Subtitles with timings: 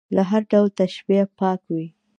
[0.15, 1.87] له هر ډول تشبیه پاک وي.